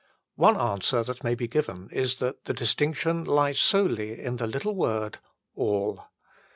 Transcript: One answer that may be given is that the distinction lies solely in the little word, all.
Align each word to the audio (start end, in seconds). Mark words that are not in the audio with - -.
One 0.35 0.57
answer 0.59 1.03
that 1.03 1.23
may 1.23 1.35
be 1.35 1.47
given 1.47 1.87
is 1.91 2.17
that 2.17 2.45
the 2.45 2.55
distinction 2.55 3.23
lies 3.23 3.59
solely 3.59 4.19
in 4.19 4.37
the 4.37 4.47
little 4.47 4.73
word, 4.75 5.19
all. 5.53 6.05